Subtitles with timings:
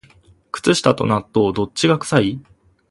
[0.51, 2.41] 靴下と納豆、どっちが臭い？